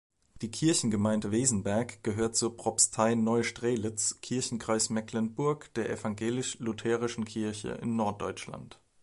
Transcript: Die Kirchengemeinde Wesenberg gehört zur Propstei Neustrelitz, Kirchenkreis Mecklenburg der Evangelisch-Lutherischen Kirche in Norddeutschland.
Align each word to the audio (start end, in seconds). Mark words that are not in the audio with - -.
Die 0.41 0.49
Kirchengemeinde 0.49 1.29
Wesenberg 1.29 2.03
gehört 2.03 2.35
zur 2.35 2.57
Propstei 2.57 3.13
Neustrelitz, 3.13 4.19
Kirchenkreis 4.21 4.89
Mecklenburg 4.89 5.71
der 5.75 5.91
Evangelisch-Lutherischen 5.91 7.23
Kirche 7.23 7.73
in 7.83 7.97
Norddeutschland. 7.97 8.79